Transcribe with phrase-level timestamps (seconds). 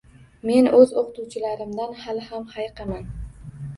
[0.49, 3.05] Men oʻz oʻqituvchilarimdan hali ham hayiqaman!